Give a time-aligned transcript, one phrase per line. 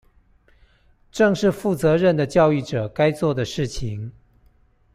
[1.11, 4.11] 正是負責任的教育者該做的事情